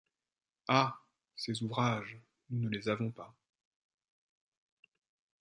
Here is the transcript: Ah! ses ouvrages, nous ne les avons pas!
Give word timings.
Ah! 0.67 0.99
ses 1.35 1.61
ouvrages, 1.61 2.17
nous 2.49 2.59
ne 2.59 2.69
les 2.75 2.89
avons 2.89 3.11
pas! 3.11 3.35